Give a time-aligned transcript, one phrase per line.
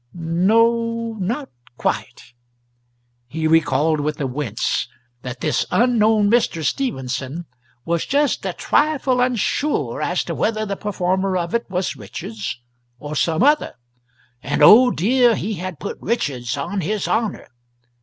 [0.15, 2.33] No, not quite.
[3.27, 4.87] He recalled with a wince
[5.21, 6.63] that this unknown Mr.
[6.63, 7.45] Stephenson
[7.85, 12.59] was just a trifle unsure as to whether the performer of it was Richards
[12.97, 13.75] or some other
[14.41, 17.49] and, oh dear, he had put Richards on his honour!